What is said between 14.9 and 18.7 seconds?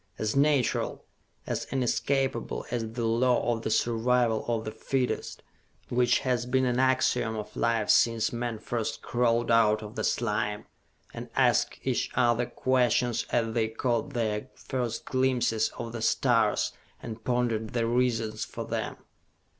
glimpses of the stars and pondered the reasons for